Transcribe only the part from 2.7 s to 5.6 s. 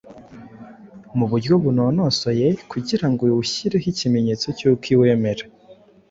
kugira ngo iwushyireho ikimenyetso cy’uko iwemera.